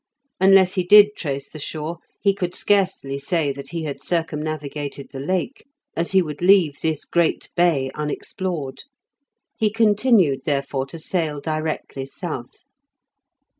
Unless 0.39 0.73
he 0.73 0.83
did 0.83 1.09
trace 1.15 1.51
the 1.51 1.59
shore, 1.59 1.99
he 2.19 2.33
could 2.33 2.55
scarcely 2.55 3.19
say 3.19 3.51
that 3.53 3.69
he 3.69 3.83
had 3.83 4.01
circumnavigated 4.01 5.11
the 5.11 5.19
Lake, 5.19 5.63
as 5.95 6.11
he 6.11 6.23
would 6.23 6.41
leave 6.41 6.79
this 6.81 7.05
great 7.05 7.51
bay 7.55 7.91
unexplored. 7.93 8.85
He 9.59 9.71
continued, 9.71 10.41
therefore, 10.43 10.87
to 10.87 10.97
sail 10.97 11.39
directly 11.39 12.07
south. 12.07 12.63